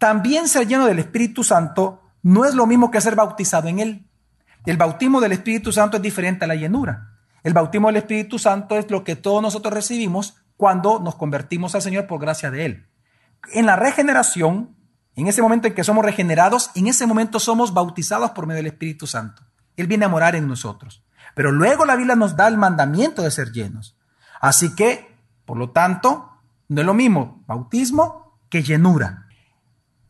También 0.04 0.50
ser 0.50 0.68
lleno 0.68 0.86
del 0.86 1.00
Espíritu 1.00 1.46
Santo 1.46 2.02
no 2.24 2.44
es 2.44 2.56
lo 2.56 2.68
mismo 2.68 2.92
que 2.92 3.00
ser 3.00 3.16
bautizado 3.16 3.70
en 3.70 3.80
él. 3.80 4.06
El 4.66 4.76
bautismo 4.76 5.22
del 5.22 5.32
Espíritu 5.32 5.72
Santo 5.72 5.96
es 5.96 6.04
diferente 6.04 6.44
a 6.44 6.48
la 6.50 6.56
llenura. 6.56 7.22
El 7.42 7.54
bautismo 7.54 7.88
del 7.88 7.96
Espíritu 7.96 8.38
Santo 8.38 8.78
es 8.78 8.92
lo 8.92 9.06
que 9.06 9.16
todos 9.16 9.42
nosotros 9.42 9.74
recibimos 9.74 10.36
cuando 10.58 11.00
nos 11.00 11.16
convertimos 11.16 11.74
al 11.74 11.82
Señor 11.82 12.06
por 12.06 12.20
gracia 12.20 12.52
de 12.52 12.66
Él. 12.66 12.90
En 13.54 13.66
la 13.66 13.78
regeneración, 13.78 14.76
en 15.16 15.28
ese 15.28 15.42
momento 15.42 15.70
en 15.70 15.74
que 15.74 15.86
somos 15.86 16.04
regenerados, 16.04 16.72
en 16.76 16.88
ese 16.88 17.08
momento 17.08 17.40
somos 17.40 17.74
bautizados 17.74 18.32
por 18.32 18.46
medio 18.46 18.58
del 18.58 18.74
Espíritu 18.74 19.08
Santo. 19.08 19.44
Él 19.78 19.88
viene 19.88 20.04
a 20.04 20.10
morar 20.10 20.36
en 20.36 20.50
nosotros. 20.50 21.06
Pero 21.34 21.54
luego 21.54 21.86
la 21.86 21.96
Biblia 21.96 22.18
nos 22.18 22.36
da 22.36 22.50
el 22.50 22.58
mandamiento 22.58 23.22
de 23.22 23.32
ser 23.32 23.54
llenos. 23.54 23.98
Así 24.42 24.76
que, 24.76 25.16
por 25.46 25.56
lo 25.56 25.70
tanto, 25.70 26.30
no 26.68 26.82
es 26.82 26.86
lo 26.86 26.94
mismo 26.94 27.42
bautismo 27.48 28.38
que 28.50 28.64
llenura. 28.64 29.30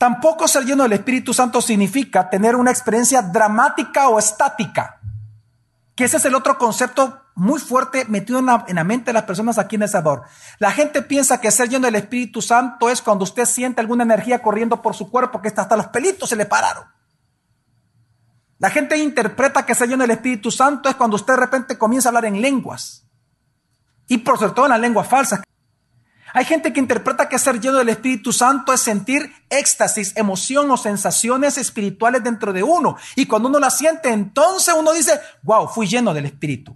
Tampoco 0.03 0.49
ser 0.49 0.65
lleno 0.65 0.83
del 0.83 0.91
Espíritu 0.91 1.33
Santo 1.33 1.61
significa 1.61 2.29
tener 2.29 2.57
una 2.57 2.71
experiencia 2.71 3.21
dramática 3.21 4.09
o 4.09 4.19
estática. 4.19 4.99
Que 5.95 6.03
ese 6.03 6.17
es 6.17 6.25
el 6.25 6.35
otro 6.35 6.57
concepto 6.57 7.21
muy 7.35 7.57
fuerte 7.57 8.03
metido 8.09 8.39
en 8.39 8.47
la, 8.47 8.83
mente 8.83 9.05
de 9.05 9.13
las 9.13 9.23
personas 9.23 9.57
aquí 9.57 9.77
en 9.77 9.83
El 9.83 9.87
Salvador. 9.87 10.23
La 10.59 10.73
gente 10.73 11.03
piensa 11.03 11.39
que 11.39 11.49
ser 11.51 11.69
lleno 11.69 11.85
del 11.85 11.95
Espíritu 11.95 12.41
Santo 12.41 12.89
es 12.89 13.01
cuando 13.01 13.23
usted 13.23 13.45
siente 13.45 13.79
alguna 13.79 14.03
energía 14.03 14.41
corriendo 14.41 14.81
por 14.81 14.93
su 14.93 15.09
cuerpo 15.09 15.41
que 15.41 15.47
hasta 15.47 15.77
los 15.77 15.87
pelitos 15.87 16.27
se 16.27 16.35
le 16.35 16.47
pararon. 16.47 16.83
La 18.59 18.71
gente 18.71 18.97
interpreta 18.97 19.65
que 19.65 19.73
ser 19.73 19.87
lleno 19.87 20.03
del 20.03 20.11
Espíritu 20.11 20.51
Santo 20.51 20.89
es 20.89 20.95
cuando 20.95 21.15
usted 21.15 21.35
de 21.35 21.39
repente 21.39 21.77
comienza 21.77 22.09
a 22.09 22.11
hablar 22.11 22.25
en 22.25 22.41
lenguas. 22.41 23.07
Y 24.09 24.17
por 24.17 24.37
sobre 24.37 24.51
todo 24.51 24.65
en 24.65 24.71
las 24.71 24.81
lenguas 24.81 25.07
falsas. 25.07 25.43
Hay 26.33 26.45
gente 26.45 26.73
que 26.73 26.79
interpreta 26.79 27.29
que 27.29 27.37
ser 27.37 27.61
lleno 27.61 27.77
del 27.77 27.89
Espíritu 27.89 28.33
Santo 28.33 28.73
es 28.73 28.81
sentir 28.81 29.31
éxtasis, 29.51 30.17
emoción 30.17 30.69
o 30.71 30.77
sensaciones 30.77 31.59
espirituales 31.59 32.23
dentro 32.23 32.51
de 32.51 32.63
uno. 32.63 32.97
Y 33.15 33.27
cuando 33.27 33.49
uno 33.49 33.59
la 33.59 33.69
siente, 33.69 34.09
entonces 34.09 34.73
uno 34.75 34.93
dice, 34.93 35.19
wow, 35.43 35.67
fui 35.67 35.87
lleno 35.87 36.11
del 36.11 36.25
Espíritu. 36.25 36.75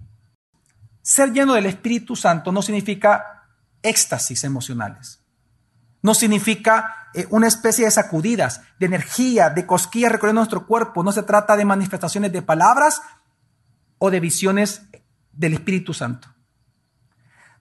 Ser 1.02 1.34
lleno 1.34 1.56
del 1.56 1.66
Espíritu 1.66 2.16
Santo 2.16 2.52
no 2.52 2.62
significa 2.62 3.48
éxtasis 3.82 4.44
emocionales. 4.44 5.24
No 6.04 6.14
significa 6.14 7.10
eh, 7.16 7.26
una 7.32 7.48
especie 7.48 7.86
de 7.86 7.92
sacudidas, 7.92 8.62
de 8.80 8.86
energía, 8.86 9.50
de 9.50 9.66
cosquillas 9.66 10.12
recorriendo 10.12 10.42
nuestro 10.42 10.68
cuerpo. 10.68 11.02
No 11.04 11.12
se 11.12 11.24
trata 11.24 11.58
de 11.58 11.66
manifestaciones 11.66 12.32
de 12.32 12.44
palabras 12.44 13.02
o 13.98 14.12
de 14.12 14.20
visiones 14.20 14.84
del 15.32 15.54
Espíritu 15.54 15.96
Santo. 15.96 16.37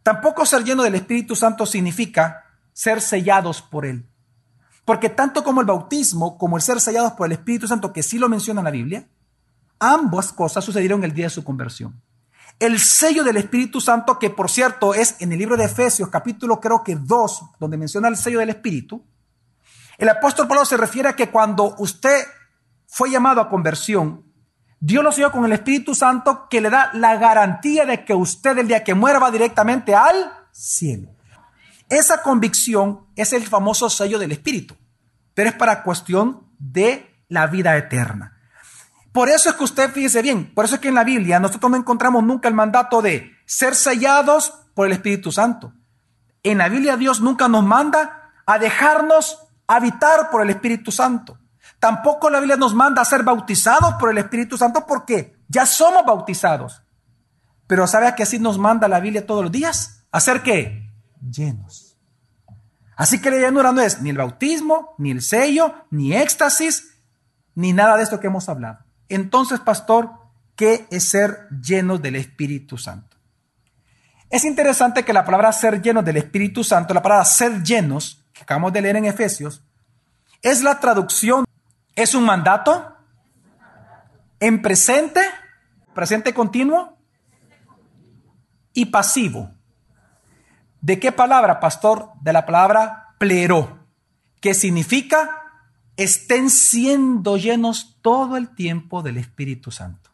Tampoco 0.06 0.46
ser 0.46 0.62
lleno 0.62 0.84
del 0.84 0.94
Espíritu 0.94 1.34
Santo 1.34 1.66
significa 1.66 2.44
ser 2.72 3.00
sellados 3.00 3.60
por 3.60 3.84
Él. 3.84 4.08
Porque 4.84 5.08
tanto 5.08 5.42
como 5.42 5.60
el 5.60 5.66
bautismo, 5.66 6.38
como 6.38 6.56
el 6.56 6.62
ser 6.62 6.80
sellados 6.80 7.14
por 7.14 7.26
el 7.26 7.32
Espíritu 7.32 7.66
Santo, 7.66 7.92
que 7.92 8.04
sí 8.04 8.16
lo 8.16 8.28
menciona 8.28 8.60
en 8.60 8.66
la 8.66 8.70
Biblia, 8.70 9.08
ambas 9.80 10.32
cosas 10.32 10.64
sucedieron 10.64 11.02
el 11.02 11.12
día 11.12 11.26
de 11.26 11.30
su 11.30 11.42
conversión. 11.42 12.00
El 12.60 12.78
sello 12.78 13.24
del 13.24 13.36
Espíritu 13.36 13.80
Santo, 13.80 14.20
que 14.20 14.30
por 14.30 14.48
cierto 14.48 14.94
es 14.94 15.16
en 15.18 15.32
el 15.32 15.40
libro 15.40 15.56
de 15.56 15.64
Efesios, 15.64 16.08
capítulo 16.08 16.60
creo 16.60 16.84
que 16.84 16.94
2, 16.94 17.42
donde 17.58 17.76
menciona 17.76 18.06
el 18.06 18.16
sello 18.16 18.38
del 18.38 18.50
Espíritu, 18.50 19.04
el 19.98 20.08
apóstol 20.08 20.46
Pablo 20.46 20.64
se 20.64 20.76
refiere 20.76 21.08
a 21.08 21.16
que 21.16 21.32
cuando 21.32 21.74
usted 21.78 22.26
fue 22.86 23.10
llamado 23.10 23.40
a 23.40 23.48
conversión, 23.48 24.25
Dios 24.78 25.02
lo 25.02 25.12
selló 25.12 25.32
con 25.32 25.44
el 25.44 25.52
Espíritu 25.52 25.94
Santo 25.94 26.48
que 26.48 26.60
le 26.60 26.70
da 26.70 26.90
la 26.94 27.16
garantía 27.16 27.86
de 27.86 28.04
que 28.04 28.14
usted 28.14 28.58
el 28.58 28.68
día 28.68 28.84
que 28.84 28.94
muera 28.94 29.18
va 29.18 29.30
directamente 29.30 29.94
al 29.94 30.32
cielo. 30.52 31.08
Esa 31.88 32.22
convicción 32.22 33.06
es 33.14 33.32
el 33.32 33.46
famoso 33.46 33.88
sello 33.88 34.18
del 34.18 34.32
Espíritu, 34.32 34.76
pero 35.34 35.50
es 35.50 35.54
para 35.54 35.82
cuestión 35.82 36.46
de 36.58 37.14
la 37.28 37.46
vida 37.46 37.76
eterna. 37.76 38.38
Por 39.12 39.28
eso 39.30 39.48
es 39.48 39.56
que 39.56 39.64
usted 39.64 39.90
fíjese 39.92 40.20
bien, 40.20 40.52
por 40.54 40.64
eso 40.66 40.74
es 40.74 40.80
que 40.80 40.88
en 40.88 40.94
la 40.94 41.04
Biblia 41.04 41.40
nosotros 41.40 41.70
no 41.70 41.76
encontramos 41.76 42.22
nunca 42.22 42.48
el 42.48 42.54
mandato 42.54 43.00
de 43.00 43.32
ser 43.46 43.74
sellados 43.74 44.52
por 44.74 44.86
el 44.86 44.92
Espíritu 44.92 45.32
Santo. 45.32 45.72
En 46.42 46.58
la 46.58 46.68
Biblia 46.68 46.96
Dios 46.96 47.20
nunca 47.20 47.48
nos 47.48 47.64
manda 47.64 48.32
a 48.44 48.58
dejarnos 48.58 49.38
habitar 49.66 50.30
por 50.30 50.42
el 50.42 50.50
Espíritu 50.50 50.92
Santo. 50.92 51.38
Tampoco 51.78 52.30
la 52.30 52.40
Biblia 52.40 52.56
nos 52.56 52.74
manda 52.74 53.02
a 53.02 53.04
ser 53.04 53.22
bautizados 53.22 53.94
por 53.94 54.10
el 54.10 54.18
Espíritu 54.18 54.56
Santo 54.56 54.86
porque 54.86 55.36
ya 55.48 55.66
somos 55.66 56.04
bautizados. 56.04 56.82
Pero 57.66 57.86
¿sabe 57.86 58.06
a 58.06 58.14
qué 58.14 58.22
así 58.22 58.38
nos 58.38 58.58
manda 58.58 58.88
la 58.88 59.00
Biblia 59.00 59.26
todos 59.26 59.42
los 59.42 59.52
días? 59.52 60.04
¿A 60.10 60.20
ser 60.20 60.42
qué? 60.42 60.90
Llenos. 61.20 61.96
Así 62.96 63.20
que 63.20 63.30
la 63.30 63.38
llenura 63.38 63.72
no 63.72 63.82
es 63.82 64.00
ni 64.00 64.10
el 64.10 64.16
bautismo, 64.16 64.94
ni 64.98 65.10
el 65.10 65.20
sello, 65.20 65.74
ni 65.90 66.14
éxtasis, 66.14 66.96
ni 67.54 67.72
nada 67.72 67.96
de 67.96 68.04
esto 68.04 68.20
que 68.20 68.28
hemos 68.28 68.48
hablado. 68.48 68.78
Entonces, 69.08 69.60
pastor, 69.60 70.12
¿qué 70.54 70.86
es 70.90 71.08
ser 71.08 71.48
llenos 71.50 72.00
del 72.00 72.16
Espíritu 72.16 72.78
Santo? 72.78 73.16
Es 74.30 74.44
interesante 74.44 75.04
que 75.04 75.12
la 75.12 75.24
palabra 75.24 75.52
ser 75.52 75.82
llenos 75.82 76.04
del 76.04 76.16
Espíritu 76.16 76.64
Santo, 76.64 76.94
la 76.94 77.02
palabra 77.02 77.24
ser 77.24 77.62
llenos, 77.62 78.24
que 78.32 78.42
acabamos 78.42 78.72
de 78.72 78.82
leer 78.82 78.96
en 78.96 79.04
Efesios, 79.04 79.62
es 80.42 80.62
la 80.62 80.80
traducción 80.80 81.45
¿Es 81.96 82.14
un 82.14 82.24
mandato? 82.24 82.94
¿En 84.38 84.60
presente? 84.60 85.22
¿Presente 85.94 86.34
continuo? 86.34 86.98
Y 88.74 88.86
pasivo. 88.86 89.50
¿De 90.82 91.00
qué 91.00 91.10
palabra, 91.10 91.58
pastor? 91.58 92.10
De 92.20 92.34
la 92.34 92.44
palabra 92.44 93.14
plero, 93.18 93.78
que 94.42 94.52
significa 94.52 95.42
estén 95.96 96.50
siendo 96.50 97.38
llenos 97.38 97.96
todo 98.02 98.36
el 98.36 98.54
tiempo 98.54 99.02
del 99.02 99.16
Espíritu 99.16 99.70
Santo. 99.70 100.10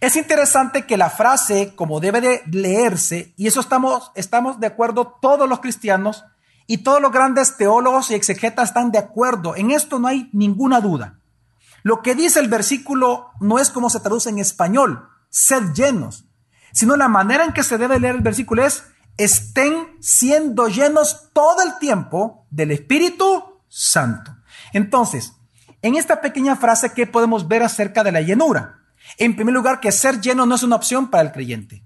Es 0.00 0.14
interesante 0.14 0.86
que 0.86 0.96
la 0.96 1.10
frase, 1.10 1.74
como 1.74 1.98
debe 1.98 2.20
de 2.20 2.42
leerse, 2.46 3.34
y 3.36 3.48
eso 3.48 3.58
estamos, 3.58 4.12
estamos 4.14 4.60
de 4.60 4.68
acuerdo 4.68 5.18
todos 5.20 5.48
los 5.48 5.58
cristianos 5.58 6.24
y 6.66 6.78
todos 6.78 7.00
los 7.00 7.12
grandes 7.12 7.56
teólogos 7.56 8.10
y 8.10 8.14
exegetas 8.14 8.70
están 8.70 8.90
de 8.90 8.98
acuerdo, 8.98 9.56
en 9.56 9.70
esto 9.70 9.98
no 9.98 10.08
hay 10.08 10.28
ninguna 10.32 10.80
duda. 10.80 11.18
Lo 11.82 12.02
que 12.02 12.14
dice 12.14 12.40
el 12.40 12.48
versículo 12.48 13.30
no 13.40 13.58
es 13.58 13.70
como 13.70 13.90
se 13.90 14.00
traduce 14.00 14.30
en 14.30 14.38
español, 14.38 15.08
sed 15.30 15.72
llenos, 15.74 16.24
sino 16.72 16.96
la 16.96 17.08
manera 17.08 17.44
en 17.44 17.52
que 17.52 17.64
se 17.64 17.78
debe 17.78 17.98
leer 17.98 18.16
el 18.16 18.22
versículo 18.22 18.64
es, 18.64 18.84
estén 19.16 19.88
siendo 20.00 20.68
llenos 20.68 21.28
todo 21.32 21.62
el 21.62 21.78
tiempo 21.78 22.46
del 22.50 22.70
Espíritu 22.70 23.60
Santo. 23.68 24.36
Entonces, 24.72 25.34
en 25.82 25.96
esta 25.96 26.20
pequeña 26.20 26.56
frase, 26.56 26.92
¿qué 26.92 27.06
podemos 27.06 27.48
ver 27.48 27.62
acerca 27.62 28.04
de 28.04 28.12
la 28.12 28.20
llenura? 28.20 28.78
En 29.18 29.34
primer 29.34 29.54
lugar, 29.54 29.80
que 29.80 29.92
ser 29.92 30.20
lleno 30.20 30.46
no 30.46 30.54
es 30.54 30.62
una 30.62 30.76
opción 30.76 31.10
para 31.10 31.24
el 31.24 31.32
creyente. 31.32 31.84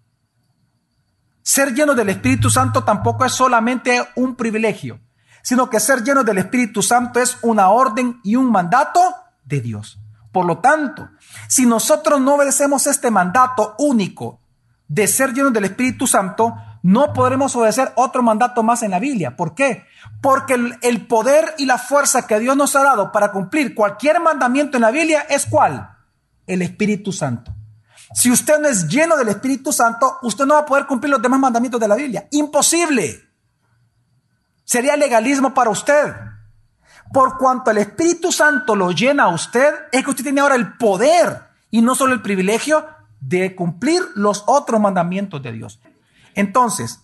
Ser 1.47 1.75
lleno 1.75 1.95
del 1.95 2.09
Espíritu 2.09 2.50
Santo 2.50 2.83
tampoco 2.83 3.25
es 3.25 3.31
solamente 3.31 4.05
un 4.17 4.35
privilegio, 4.35 4.99
sino 5.43 5.71
que 5.71 5.79
ser 5.79 6.03
lleno 6.03 6.25
del 6.25 6.38
Espíritu 6.38 6.83
Santo 6.83 7.21
es 7.21 7.38
una 7.41 7.69
orden 7.69 8.19
y 8.25 8.35
un 8.35 8.50
mandato 8.50 9.00
de 9.45 9.61
Dios. 9.61 10.00
Por 10.33 10.45
lo 10.45 10.59
tanto, 10.59 11.09
si 11.47 11.65
nosotros 11.65 12.21
no 12.21 12.35
obedecemos 12.35 12.88
este 12.88 13.12
mandato 13.12 13.76
único 13.79 14.41
de 14.88 15.07
ser 15.07 15.35
llenos 15.35 15.53
del 15.53 15.67
Espíritu 15.67 16.09
Santo, 16.09 16.53
no 16.83 17.12
podremos 17.12 17.55
obedecer 17.55 17.93
otro 17.95 18.25
mandato 18.25 18.65
más 18.65 18.83
en 18.83 18.91
la 18.91 18.99
Biblia. 18.99 19.37
¿Por 19.37 19.55
qué? 19.55 19.85
Porque 20.21 20.55
el, 20.83 21.07
poder 21.07 21.55
y 21.59 21.67
la 21.67 21.79
fuerza 21.79 22.26
que 22.26 22.41
Dios 22.41 22.57
nos 22.57 22.75
ha 22.75 22.83
dado 22.83 23.12
para 23.12 23.31
cumplir 23.31 23.73
cualquier 23.76 24.19
mandamiento 24.19 24.79
en 24.79 24.81
la 24.81 24.91
Biblia 24.91 25.25
es 25.31 25.47
cuál? 25.47 25.91
El 26.49 26.62
Espíritu 26.62 27.12
Santo. 27.12 27.56
Si 28.15 28.31
usted 28.31 28.61
no 28.61 28.69
es 28.69 28.87
lleno 28.87 29.17
del 29.17 29.29
Espíritu 29.29 29.73
Santo, 29.73 30.19
usted 30.23 30.45
no 30.47 30.55
va 30.55 30.61
a 30.61 30.67
poder 30.67 30.87
cumplir 30.87 31.11
los 31.11 31.23
demás 31.23 31.41
mandamientos 31.41 31.81
de 31.81 31.89
la 31.89 31.97
Biblia. 31.97 32.29
Imposible. 32.31 33.21
Sería 34.65 34.97
legalismo 34.97 35.53
para 35.53 35.71
usted. 35.71 36.15
Por 37.13 37.39
cuanto 37.39 37.71
el 37.71 37.79
Espíritu 37.79 38.33
Santo 38.33 38.75
lo 38.75 38.91
llena 38.91 39.25
a 39.25 39.29
usted, 39.29 39.73
es 39.93 40.05
que 40.05 40.11
usted 40.11 40.25
tiene 40.25 40.41
ahora 40.41 40.55
el 40.55 40.77
poder 40.77 41.43
y 41.71 41.83
no 41.83 41.95
solo 41.95 42.13
el 42.13 42.23
privilegio 42.23 42.87
de 43.21 43.55
cumplir 43.55 44.03
los 44.15 44.45
otros 44.47 44.81
mandamientos 44.81 45.43
de 45.43 45.53
Dios. 45.53 45.81
Entonces, 46.35 47.01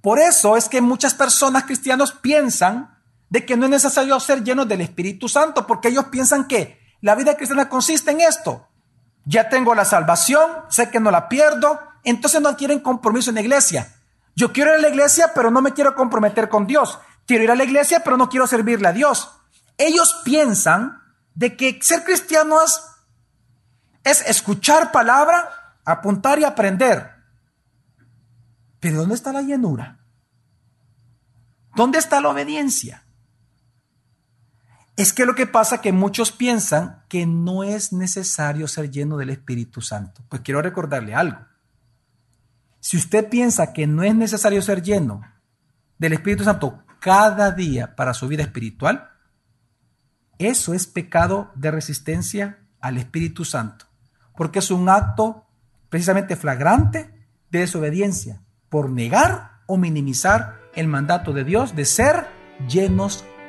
por 0.00 0.18
eso 0.18 0.56
es 0.56 0.68
que 0.68 0.80
muchas 0.80 1.14
personas 1.14 1.64
cristianos 1.64 2.12
piensan 2.12 2.98
de 3.30 3.46
que 3.46 3.56
no 3.56 3.64
es 3.64 3.70
necesario 3.70 4.18
ser 4.20 4.44
llenos 4.44 4.68
del 4.68 4.82
Espíritu 4.82 5.28
Santo, 5.28 5.66
porque 5.66 5.88
ellos 5.88 6.06
piensan 6.06 6.46
que 6.46 6.78
la 7.00 7.14
vida 7.14 7.36
cristiana 7.36 7.68
consiste 7.68 8.10
en 8.10 8.20
esto. 8.20 8.68
Ya 9.24 9.48
tengo 9.48 9.74
la 9.74 9.84
salvación, 9.84 10.50
sé 10.68 10.90
que 10.90 11.00
no 11.00 11.10
la 11.10 11.28
pierdo, 11.28 11.80
entonces 12.04 12.40
no 12.40 12.56
quieren 12.56 12.80
compromiso 12.80 13.30
en 13.30 13.36
la 13.36 13.42
iglesia. 13.42 13.94
Yo 14.34 14.52
quiero 14.52 14.70
ir 14.70 14.78
a 14.78 14.82
la 14.82 14.88
iglesia, 14.88 15.32
pero 15.34 15.50
no 15.50 15.62
me 15.62 15.72
quiero 15.72 15.94
comprometer 15.94 16.48
con 16.48 16.66
Dios. 16.66 16.98
Quiero 17.26 17.44
ir 17.44 17.50
a 17.50 17.54
la 17.54 17.64
iglesia, 17.64 18.00
pero 18.02 18.16
no 18.16 18.28
quiero 18.28 18.46
servirle 18.46 18.88
a 18.88 18.92
Dios. 18.92 19.30
Ellos 19.78 20.20
piensan 20.24 21.02
de 21.34 21.56
que 21.56 21.78
ser 21.82 22.04
cristiano 22.04 22.58
es 24.04 24.20
escuchar 24.26 24.90
palabra, 24.90 25.76
apuntar 25.84 26.38
y 26.38 26.44
aprender. 26.44 27.12
Pero 28.80 28.98
¿dónde 28.98 29.14
está 29.14 29.32
la 29.32 29.42
llenura? 29.42 30.00
¿Dónde 31.74 31.98
está 31.98 32.20
la 32.20 32.30
obediencia? 32.30 33.04
Es 34.96 35.12
que 35.12 35.24
lo 35.24 35.34
que 35.34 35.46
pasa 35.46 35.76
es 35.76 35.80
que 35.80 35.92
muchos 35.92 36.32
piensan 36.32 37.02
que 37.08 37.26
no 37.26 37.64
es 37.64 37.92
necesario 37.92 38.68
ser 38.68 38.90
lleno 38.90 39.16
del 39.16 39.30
Espíritu 39.30 39.80
Santo. 39.80 40.22
Pues 40.28 40.42
quiero 40.42 40.60
recordarle 40.60 41.14
algo. 41.14 41.38
Si 42.80 42.96
usted 42.96 43.28
piensa 43.28 43.72
que 43.72 43.86
no 43.86 44.02
es 44.02 44.14
necesario 44.14 44.60
ser 44.60 44.82
lleno 44.82 45.22
del 45.98 46.12
Espíritu 46.12 46.44
Santo 46.44 46.82
cada 47.00 47.52
día 47.52 47.94
para 47.96 48.12
su 48.12 48.28
vida 48.28 48.42
espiritual, 48.42 49.08
eso 50.38 50.74
es 50.74 50.86
pecado 50.86 51.52
de 51.54 51.70
resistencia 51.70 52.58
al 52.80 52.98
Espíritu 52.98 53.44
Santo, 53.44 53.86
porque 54.36 54.58
es 54.58 54.70
un 54.70 54.88
acto 54.88 55.46
precisamente 55.88 56.36
flagrante 56.36 57.28
de 57.50 57.60
desobediencia 57.60 58.42
por 58.68 58.90
negar 58.90 59.62
o 59.66 59.76
minimizar 59.76 60.60
el 60.74 60.88
mandato 60.88 61.32
de 61.32 61.44
Dios 61.44 61.76
de 61.76 61.84
ser 61.84 62.26
llenos 62.68 63.24